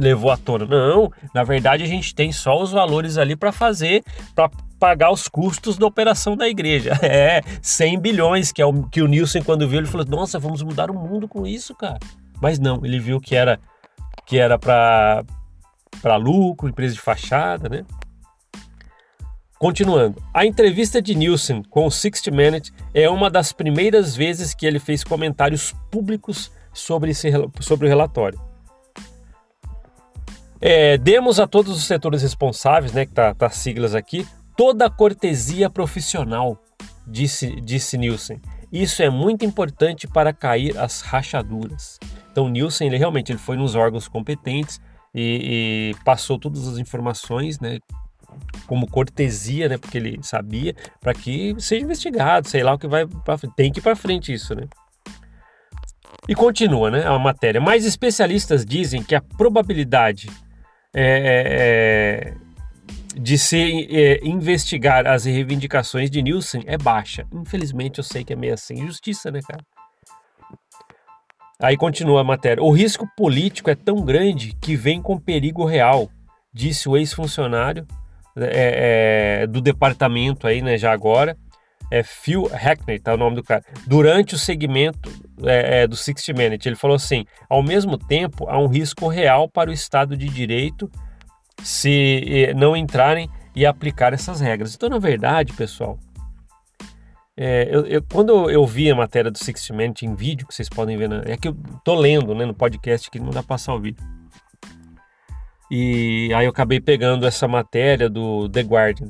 levou 0.00 0.30
à 0.30 0.36
tona. 0.36 0.66
Não, 0.66 1.12
na 1.34 1.44
verdade 1.44 1.84
a 1.84 1.86
gente 1.86 2.14
tem 2.14 2.32
só 2.32 2.60
os 2.60 2.72
valores 2.72 3.18
ali 3.18 3.36
para 3.36 3.52
fazer, 3.52 4.02
para 4.34 4.50
pagar 4.78 5.12
os 5.12 5.28
custos 5.28 5.76
da 5.76 5.86
operação 5.86 6.36
da 6.36 6.48
igreja. 6.48 6.98
É, 7.02 7.42
100 7.60 7.98
bilhões, 7.98 8.52
que 8.52 8.62
é 8.62 8.66
o 8.66 8.84
que 8.84 9.02
o 9.02 9.06
Nielsen 9.06 9.42
quando 9.42 9.68
viu, 9.68 9.80
ele 9.80 9.88
falou: 9.88 10.06
"Nossa, 10.06 10.38
vamos 10.38 10.62
mudar 10.62 10.90
o 10.90 10.94
mundo 10.94 11.28
com 11.28 11.46
isso, 11.46 11.74
cara". 11.74 11.98
Mas 12.40 12.58
não, 12.58 12.84
ele 12.84 12.98
viu 12.98 13.20
que 13.20 13.36
era 13.36 13.60
que 14.26 14.38
era 14.38 14.58
para 14.58 15.24
para 16.00 16.16
lucro, 16.16 16.68
empresa 16.68 16.94
de 16.94 17.00
fachada, 17.00 17.68
né? 17.68 17.84
Continuando, 19.58 20.22
a 20.32 20.46
entrevista 20.46 21.02
de 21.02 21.14
Nielsen 21.14 21.62
com 21.64 21.84
o 21.84 21.90
60 21.90 22.30
Minutes 22.30 22.72
é 22.94 23.10
uma 23.10 23.28
das 23.28 23.52
primeiras 23.52 24.16
vezes 24.16 24.54
que 24.54 24.64
ele 24.64 24.78
fez 24.78 25.04
comentários 25.04 25.74
públicos 25.90 26.50
sobre, 26.72 27.10
esse, 27.10 27.30
sobre 27.60 27.86
o 27.86 27.88
relatório. 27.90 28.40
É, 30.60 30.98
demos 30.98 31.40
a 31.40 31.46
todos 31.46 31.74
os 31.74 31.84
setores 31.84 32.20
responsáveis, 32.20 32.92
né, 32.92 33.06
que 33.06 33.12
tá, 33.12 33.34
tá 33.34 33.48
siglas 33.48 33.94
aqui, 33.94 34.26
toda 34.56 34.86
a 34.86 34.90
cortesia 34.90 35.70
profissional, 35.70 36.62
disse, 37.06 37.58
disse 37.62 37.96
Nielsen. 37.96 38.40
Isso 38.70 39.02
é 39.02 39.08
muito 39.08 39.44
importante 39.44 40.06
para 40.06 40.32
cair 40.34 40.76
as 40.78 41.00
rachaduras. 41.00 41.98
Então, 42.30 42.48
Nielsen, 42.48 42.88
ele 42.88 42.98
realmente 42.98 43.32
ele 43.32 43.38
foi 43.38 43.56
nos 43.56 43.74
órgãos 43.74 44.06
competentes 44.06 44.78
e, 45.14 45.94
e 45.94 46.04
passou 46.04 46.38
todas 46.38 46.68
as 46.68 46.78
informações, 46.78 47.58
né, 47.58 47.78
como 48.66 48.86
cortesia, 48.86 49.66
né, 49.66 49.78
porque 49.78 49.96
ele 49.96 50.18
sabia, 50.22 50.74
para 51.00 51.14
que 51.14 51.56
seja 51.58 51.82
investigado, 51.82 52.46
sei 52.46 52.62
lá 52.62 52.74
o 52.74 52.78
que 52.78 52.86
vai 52.86 53.06
para 53.06 53.38
tem 53.56 53.72
que 53.72 53.80
ir 53.80 53.82
para 53.82 53.96
frente 53.96 54.32
isso, 54.32 54.54
né? 54.54 54.68
E 56.28 56.34
continua, 56.34 56.90
né, 56.90 57.04
a 57.06 57.18
matéria. 57.18 57.60
Mais 57.60 57.84
especialistas 57.84 58.64
dizem 58.64 59.02
que 59.02 59.14
a 59.14 59.22
probabilidade 59.22 60.28
é, 60.94 61.02
é, 61.02 62.34
é 62.34 62.50
de 63.16 63.36
se 63.36 63.88
é, 63.90 64.20
investigar 64.22 65.06
as 65.06 65.24
reivindicações 65.24 66.10
de 66.10 66.22
Nielsen 66.22 66.62
é 66.66 66.78
baixa. 66.78 67.26
Infelizmente, 67.32 67.98
eu 67.98 68.04
sei 68.04 68.24
que 68.24 68.32
é 68.32 68.36
meio 68.36 68.54
assim. 68.54 68.74
Injustiça, 68.74 69.30
né, 69.30 69.40
cara? 69.46 69.64
Aí 71.60 71.76
continua 71.76 72.22
a 72.22 72.24
matéria. 72.24 72.62
O 72.62 72.70
risco 72.70 73.06
político 73.16 73.68
é 73.68 73.74
tão 73.74 74.02
grande 74.02 74.56
que 74.60 74.74
vem 74.74 75.02
com 75.02 75.18
perigo 75.18 75.64
real, 75.66 76.08
disse 76.52 76.88
o 76.88 76.96
ex-funcionário 76.96 77.86
é, 78.36 79.42
é, 79.42 79.46
do 79.46 79.60
departamento 79.60 80.46
aí, 80.46 80.62
né, 80.62 80.78
já 80.78 80.90
agora, 80.90 81.36
é 81.90 82.02
Phil 82.02 82.46
Hackney, 82.46 82.98
tá 82.98 83.14
o 83.14 83.16
nome 83.16 83.36
do 83.36 83.42
cara. 83.42 83.64
Durante 83.86 84.34
o 84.34 84.38
segmento 84.38 85.10
é, 85.42 85.82
é, 85.82 85.86
do 85.86 85.96
60 85.96 86.38
Minutes, 86.38 86.66
ele 86.66 86.76
falou 86.76 86.94
assim: 86.94 87.24
ao 87.48 87.62
mesmo 87.62 87.98
tempo, 87.98 88.48
há 88.48 88.58
um 88.58 88.66
risco 88.66 89.08
real 89.08 89.48
para 89.48 89.70
o 89.70 89.72
Estado 89.72 90.16
de 90.16 90.28
Direito 90.28 90.90
se 91.62 92.52
não 92.56 92.76
entrarem 92.76 93.28
e 93.54 93.66
aplicar 93.66 94.12
essas 94.12 94.40
regras. 94.40 94.74
Então, 94.74 94.88
na 94.88 94.98
verdade, 94.98 95.52
pessoal, 95.52 95.98
é, 97.36 97.68
eu, 97.70 97.86
eu, 97.86 98.02
quando 98.02 98.50
eu 98.50 98.66
vi 98.66 98.90
a 98.90 98.94
matéria 98.94 99.30
do 99.30 99.38
Six 99.38 99.70
Minutes 99.70 100.02
em 100.02 100.14
vídeo, 100.14 100.46
que 100.46 100.54
vocês 100.54 100.68
podem 100.68 100.96
ver, 100.96 101.10
é 101.26 101.36
que 101.36 101.48
eu 101.48 101.56
tô 101.84 101.94
lendo 101.94 102.34
né, 102.34 102.44
no 102.44 102.54
podcast 102.54 103.10
que 103.10 103.18
não 103.18 103.30
dá 103.30 103.42
pra 103.42 103.54
passar 103.54 103.74
o 103.74 103.80
vídeo. 103.80 104.04
E 105.70 106.32
aí 106.34 106.44
eu 106.44 106.50
acabei 106.50 106.80
pegando 106.80 107.26
essa 107.26 107.48
matéria 107.48 108.10
do 108.10 108.48
The 108.48 108.60
Guardian. 108.60 109.08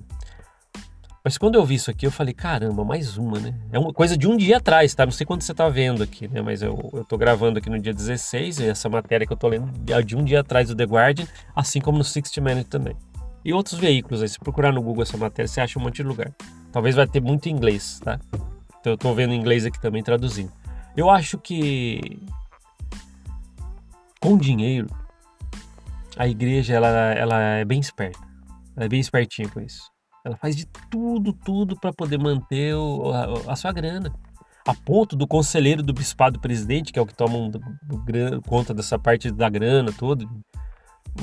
Mas 1.30 1.38
quando 1.38 1.54
eu 1.54 1.64
vi 1.64 1.76
isso 1.76 1.88
aqui, 1.88 2.04
eu 2.04 2.10
falei, 2.10 2.34
caramba, 2.34 2.84
mais 2.84 3.16
uma, 3.16 3.38
né? 3.38 3.54
É 3.70 3.78
uma 3.78 3.92
coisa 3.92 4.16
de 4.16 4.26
um 4.26 4.37
dia 4.37 4.56
atrás, 4.56 4.92
tá? 4.96 5.06
Não 5.06 5.12
sei 5.12 5.25
quando 5.25 5.42
você 5.42 5.54
tá 5.54 5.68
vendo 5.68 6.02
aqui, 6.02 6.26
né? 6.26 6.42
Mas 6.42 6.60
eu, 6.60 6.90
eu 6.92 7.04
tô 7.04 7.16
gravando 7.16 7.60
aqui 7.60 7.70
no 7.70 7.78
dia 7.78 7.94
16, 7.94 8.58
e 8.58 8.66
essa 8.66 8.88
matéria 8.88 9.25
que 9.25 9.32
eu 9.32 9.37
tô 9.37 9.46
lendo 9.46 9.70
é 9.92 10.02
de 10.02 10.16
um 10.16 10.25
dia 10.25 10.40
atrás 10.40 10.66
do 10.66 10.75
The 10.75 10.82
Guardian, 10.82 11.28
assim 11.54 11.80
como 11.80 11.99
no 11.99 12.02
60 12.02 12.40
Minutes 12.40 12.68
também. 12.68 12.96
E 13.44 13.52
outros 13.52 13.78
veículos 13.78 14.22
aí, 14.22 14.28
se 14.28 14.40
procurar 14.40 14.72
no 14.72 14.82
Google 14.82 15.04
essa 15.04 15.16
matéria, 15.16 15.46
você 15.46 15.60
acha 15.60 15.78
um 15.78 15.82
monte 15.82 15.99
de 15.99 16.02
lugar. 16.02 16.32
Talvez 16.72 16.96
vai 16.96 17.06
ter 17.06 17.20
muito 17.20 17.49
inglês, 17.49 18.00
tá? 18.00 18.18
Eu 18.84 18.99
tô 18.99 19.14
vendo 19.14 19.32
inglês 19.32 19.64
aqui 19.64 19.80
também 19.80 20.02
traduzindo. 20.02 20.50
Eu 20.96 21.08
acho 21.08 21.38
que 21.38 22.20
com 24.18 24.37
dinheiro 24.37 24.88
a 26.16 26.26
igreja 26.26 26.75
ela, 26.75 26.88
ela 26.88 27.40
é 27.40 27.64
bem 27.64 27.78
esperta. 27.78 28.18
Ela 28.75 28.87
é 28.87 28.88
bem 28.88 28.99
espertinha 28.99 29.49
com 29.49 29.60
isso. 29.60 29.89
Ela 30.24 30.36
faz 30.36 30.54
de 30.54 30.66
tudo, 30.90 31.32
tudo 31.32 31.78
para 31.78 31.92
poder 31.92 32.18
manter 32.18 32.74
o, 32.74 33.10
a, 33.12 33.52
a, 33.52 33.56
sua 33.56 33.72
grana. 33.72 34.12
A 34.66 34.74
ponto 34.74 35.16
do 35.16 35.26
conselheiro 35.26 35.82
do 35.82 35.92
bispado 35.92 36.38
presidente, 36.38 36.92
que 36.92 36.98
é 36.98 37.02
o 37.02 37.06
que 37.06 37.14
toma 37.14 37.36
um, 37.36 37.50
conta 38.46 38.74
dessa 38.74 38.98
parte 38.98 39.30
da 39.30 39.48
grana 39.48 39.90
toda, 39.92 40.26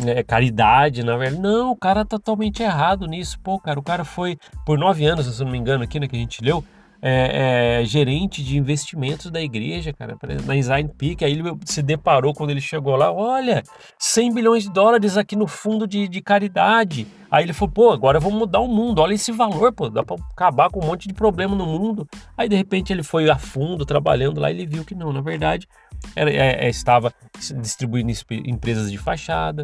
é, 0.05 0.23
caridade, 0.23 1.03
na 1.03 1.15
verdade. 1.15 1.41
Não, 1.41 1.71
o 1.71 1.75
cara 1.75 2.03
tá 2.03 2.17
totalmente 2.17 2.63
errado 2.63 3.05
nisso. 3.05 3.39
Pô, 3.39 3.59
cara, 3.59 3.79
o 3.79 3.83
cara 3.83 4.03
foi 4.03 4.37
por 4.65 4.77
nove 4.77 5.05
anos, 5.05 5.27
se 5.27 5.41
eu 5.41 5.45
não 5.45 5.51
me 5.51 5.57
engano, 5.57 5.83
aqui, 5.83 5.99
né, 5.99 6.07
que 6.07 6.15
a 6.15 6.19
gente 6.19 6.43
leu, 6.43 6.63
é, 7.01 7.81
é, 7.81 7.85
gerente 7.85 8.43
de 8.43 8.57
investimentos 8.57 9.29
da 9.29 9.41
igreja, 9.41 9.93
cara, 9.93 10.17
na 10.45 10.53
Design 10.53 10.89
Peak. 10.97 11.23
Aí 11.23 11.33
ele 11.33 11.43
se 11.65 11.81
deparou 11.81 12.33
quando 12.33 12.49
ele 12.49 12.61
chegou 12.61 12.95
lá: 12.95 13.11
olha, 13.11 13.63
100 13.99 14.33
bilhões 14.33 14.63
de 14.63 14.71
dólares 14.71 15.17
aqui 15.17 15.35
no 15.35 15.47
fundo 15.47 15.87
de, 15.87 16.07
de 16.07 16.21
caridade. 16.21 17.07
Aí 17.29 17.43
ele 17.43 17.53
falou: 17.53 17.71
pô, 17.71 17.91
agora 17.91 18.17
eu 18.17 18.21
vou 18.21 18.31
mudar 18.31 18.59
o 18.59 18.67
mundo, 18.67 18.99
olha 18.99 19.13
esse 19.13 19.31
valor, 19.31 19.71
pô, 19.73 19.89
dá 19.89 20.03
para 20.03 20.17
acabar 20.31 20.69
com 20.69 20.83
um 20.83 20.87
monte 20.87 21.07
de 21.07 21.13
problema 21.13 21.55
no 21.55 21.65
mundo. 21.65 22.07
Aí 22.37 22.49
de 22.49 22.55
repente 22.55 22.91
ele 22.91 23.03
foi 23.03 23.29
a 23.29 23.37
fundo 23.37 23.85
trabalhando 23.85 24.39
lá 24.39 24.49
e 24.51 24.55
ele 24.55 24.65
viu 24.65 24.83
que 24.83 24.95
não, 24.95 25.13
na 25.13 25.21
verdade, 25.21 25.67
era, 26.15 26.31
é, 26.31 26.65
é 26.65 26.69
estava 26.69 27.13
distribuindo 27.59 28.11
empresas 28.45 28.91
de 28.91 28.97
fachada, 28.97 29.63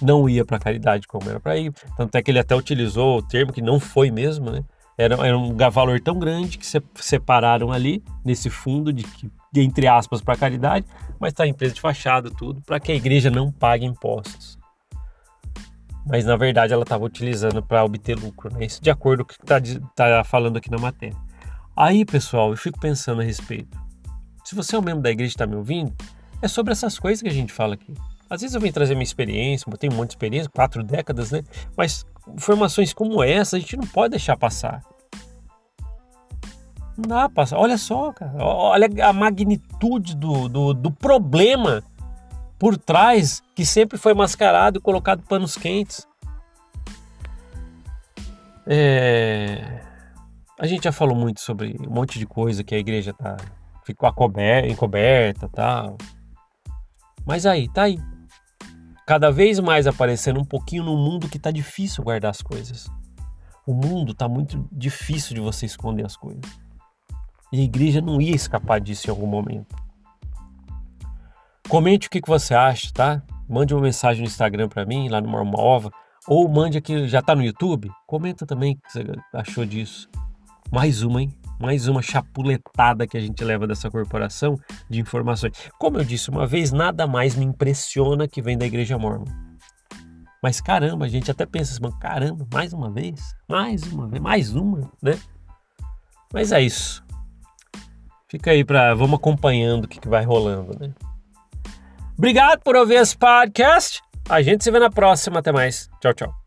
não 0.00 0.28
ia 0.28 0.44
para 0.44 0.58
caridade 0.58 1.06
como 1.06 1.28
era 1.28 1.38
para 1.38 1.56
ir. 1.56 1.72
Tanto 1.96 2.14
é 2.16 2.22
que 2.22 2.30
ele 2.30 2.38
até 2.38 2.54
utilizou 2.56 3.18
o 3.18 3.22
termo 3.22 3.52
que 3.52 3.62
não 3.62 3.78
foi 3.78 4.10
mesmo, 4.10 4.50
né? 4.50 4.64
Era, 4.96 5.14
era 5.26 5.38
um 5.38 5.56
valor 5.70 6.00
tão 6.00 6.18
grande 6.18 6.58
que 6.58 6.66
se 6.66 6.82
separaram 6.96 7.72
ali 7.72 8.02
nesse 8.24 8.50
fundo 8.50 8.92
de, 8.92 9.04
de 9.52 9.60
entre 9.60 9.86
aspas 9.86 10.20
para 10.20 10.36
caridade, 10.36 10.86
mas 11.18 11.32
está 11.32 11.46
empresa 11.46 11.74
de 11.74 11.80
fachada 11.80 12.30
tudo 12.30 12.60
para 12.62 12.78
que 12.78 12.92
a 12.92 12.94
igreja 12.94 13.30
não 13.30 13.50
pague 13.50 13.86
impostos. 13.86 14.58
Mas 16.06 16.24
na 16.24 16.36
verdade 16.36 16.72
ela 16.72 16.82
estava 16.82 17.04
utilizando 17.04 17.62
para 17.62 17.84
obter 17.84 18.18
lucro, 18.18 18.52
né? 18.52 18.66
Isso 18.66 18.82
de 18.82 18.90
acordo 18.90 19.24
com 19.24 19.32
o 19.32 19.36
que 19.36 19.42
está 19.42 19.60
tá 19.94 20.24
falando 20.24 20.56
aqui 20.56 20.70
na 20.70 20.78
matéria. 20.78 21.16
Aí, 21.76 22.04
pessoal, 22.04 22.50
eu 22.50 22.56
fico 22.56 22.78
pensando 22.78 23.22
a 23.22 23.24
respeito. 23.24 23.80
Se 24.44 24.54
você 24.54 24.76
é 24.76 24.78
um 24.78 24.82
membro 24.82 25.02
da 25.02 25.10
igreja 25.10 25.30
e 25.30 25.34
está 25.34 25.46
me 25.46 25.56
ouvindo, 25.56 25.94
é 26.42 26.48
sobre 26.48 26.72
essas 26.72 26.98
coisas 26.98 27.22
que 27.22 27.28
a 27.28 27.32
gente 27.32 27.52
fala 27.52 27.74
aqui. 27.74 27.94
Às 28.28 28.40
vezes 28.40 28.54
eu 28.54 28.60
venho 28.60 28.72
trazer 28.72 28.94
minha 28.94 29.04
experiência, 29.04 29.70
eu 29.70 29.76
tenho 29.76 29.92
um 29.92 29.96
monte 29.96 30.08
de 30.08 30.14
experiência, 30.14 30.50
quatro 30.50 30.82
décadas, 30.82 31.30
né? 31.30 31.42
Mas 31.76 32.04
informações 32.28 32.92
como 32.92 33.22
essa 33.22 33.56
a 33.56 33.60
gente 33.60 33.76
não 33.76 33.86
pode 33.86 34.10
deixar 34.10 34.36
passar. 34.36 34.82
Não 36.96 37.08
dá 37.08 37.28
pra 37.28 37.42
passar. 37.42 37.58
Olha 37.58 37.78
só, 37.78 38.12
cara. 38.12 38.32
Olha 38.38 38.88
a 39.08 39.12
magnitude 39.12 40.16
do, 40.16 40.48
do, 40.48 40.74
do 40.74 40.90
problema 40.90 41.82
por 42.58 42.76
trás 42.76 43.42
que 43.54 43.64
sempre 43.64 43.98
foi 43.98 44.14
mascarado 44.14 44.78
e 44.78 44.82
colocado 44.82 45.22
panos 45.22 45.56
quentes. 45.56 46.06
É... 48.66 49.80
A 50.58 50.66
gente 50.66 50.84
já 50.84 50.92
falou 50.92 51.16
muito 51.16 51.40
sobre 51.40 51.76
um 51.80 51.90
monte 51.90 52.18
de 52.18 52.26
coisa 52.26 52.62
que 52.62 52.74
a 52.74 52.78
igreja 52.78 53.12
tá 53.12 53.36
ficou 53.84 54.08
encoberta, 54.68 55.48
tal. 55.48 55.96
Mas 57.26 57.46
aí, 57.46 57.68
tá 57.68 57.82
aí 57.82 57.98
cada 59.06 59.30
vez 59.30 59.58
mais 59.58 59.86
aparecendo 59.86 60.40
um 60.40 60.44
pouquinho 60.44 60.84
no 60.84 60.96
mundo 60.96 61.28
que 61.28 61.36
está 61.36 61.50
difícil 61.50 62.04
guardar 62.04 62.30
as 62.30 62.42
coisas. 62.42 62.88
O 63.66 63.74
mundo 63.74 64.12
está 64.12 64.28
muito 64.28 64.68
difícil 64.72 65.34
de 65.34 65.40
você 65.40 65.66
esconder 65.66 66.04
as 66.04 66.16
coisas. 66.16 66.42
E 67.52 67.60
a 67.60 67.62
igreja 67.62 68.00
não 68.00 68.20
ia 68.20 68.34
escapar 68.34 68.80
disso 68.80 69.08
em 69.08 69.10
algum 69.10 69.26
momento. 69.26 69.76
Comente 71.68 72.06
o 72.06 72.10
que, 72.10 72.20
que 72.20 72.28
você 72.28 72.54
acha, 72.54 72.90
tá? 72.92 73.22
Mande 73.48 73.74
uma 73.74 73.82
mensagem 73.82 74.22
no 74.22 74.28
Instagram 74.28 74.68
para 74.68 74.84
mim, 74.84 75.08
lá 75.08 75.20
no 75.20 75.28
Marmova, 75.28 75.90
ou 76.26 76.48
mande 76.48 76.78
aqui, 76.78 77.06
já 77.08 77.18
está 77.18 77.34
no 77.34 77.42
YouTube? 77.42 77.90
Comenta 78.06 78.46
também 78.46 78.74
o 78.74 78.76
que 78.76 78.92
você 78.92 79.04
achou 79.32 79.64
disso. 79.66 80.08
Mais 80.70 81.02
uma, 81.02 81.22
hein? 81.22 81.41
Mais 81.60 81.88
uma 81.88 82.02
chapuletada 82.02 83.06
que 83.06 83.16
a 83.16 83.20
gente 83.20 83.42
leva 83.44 83.66
dessa 83.66 83.90
corporação 83.90 84.58
de 84.88 85.00
informações. 85.00 85.52
Como 85.78 85.98
eu 85.98 86.04
disse 86.04 86.30
uma 86.30 86.46
vez, 86.46 86.72
nada 86.72 87.06
mais 87.06 87.34
me 87.34 87.44
impressiona 87.44 88.28
que 88.28 88.42
vem 88.42 88.58
da 88.58 88.66
igreja 88.66 88.98
mormon. 88.98 89.24
Mas 90.42 90.60
caramba, 90.60 91.04
a 91.04 91.08
gente 91.08 91.30
até 91.30 91.46
pensa 91.46 91.72
assim, 91.72 91.98
caramba, 91.98 92.46
mais 92.52 92.72
uma 92.72 92.90
vez, 92.90 93.34
mais 93.48 93.82
uma 93.84 94.08
vez, 94.08 94.22
mais 94.22 94.54
uma, 94.54 94.90
né? 95.00 95.18
Mas 96.32 96.50
é 96.50 96.60
isso. 96.60 97.04
Fica 98.28 98.50
aí 98.50 98.64
para 98.64 98.94
vamos 98.94 99.18
acompanhando 99.18 99.84
o 99.84 99.88
que, 99.88 100.00
que 100.00 100.08
vai 100.08 100.24
rolando, 100.24 100.76
né? 100.80 100.92
Obrigado 102.16 102.60
por 102.60 102.76
ouvir 102.76 102.94
esse 102.94 103.16
podcast. 103.16 104.00
A 104.28 104.40
gente 104.42 104.64
se 104.64 104.70
vê 104.70 104.78
na 104.78 104.90
próxima. 104.90 105.40
Até 105.40 105.52
mais. 105.52 105.90
Tchau, 106.00 106.14
tchau. 106.14 106.41